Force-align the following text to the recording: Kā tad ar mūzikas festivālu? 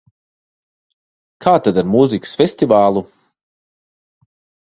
Kā 1.45 1.53
tad 1.67 1.77
ar 1.81 1.91
mūzikas 1.97 2.33
festivālu? 2.41 3.05